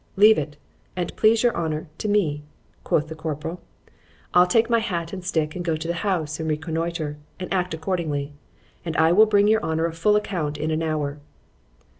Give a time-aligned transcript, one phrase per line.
[0.15, 0.57] Leave it,
[0.95, 2.41] an't please your honour, to me,
[2.83, 7.17] quoth the corporal;——I'll take my hat and stick and go to the house and reconnoitre,
[7.39, 8.33] and act accordingly;
[8.83, 11.19] and I will bring your honour a full account in an hour.